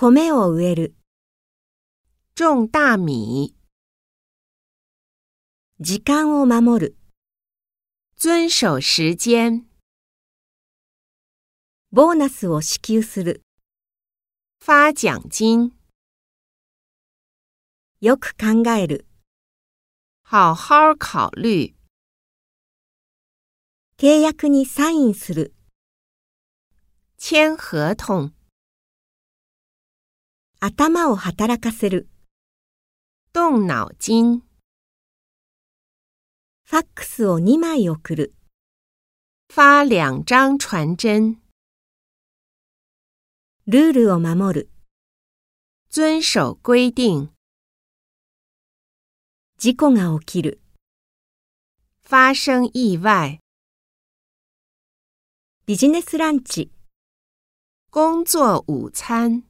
[0.00, 0.94] 米を植える、
[2.36, 3.52] 种大米，
[5.80, 6.96] 時間を守る、
[8.16, 9.64] 遵守时间，
[11.90, 13.42] ボーナスを支給する、
[14.64, 15.72] 发奖金，
[18.00, 19.04] よく考える、
[20.22, 21.74] 好好考虑，
[23.96, 25.56] 契約にサインする、
[27.18, 28.37] 签合同，
[30.60, 32.08] 頭を働かせる、
[33.32, 34.42] 动脑筋，
[36.64, 38.34] ファックスを2枚送る、
[39.48, 41.36] 发两张传真，
[43.68, 44.70] ルールを守る、
[45.92, 47.28] 遵守规定，
[49.58, 50.60] 事故が起きる、
[52.02, 53.38] 发生意外，
[55.66, 56.72] ビジネスランチ。
[57.90, 59.47] 工作午餐。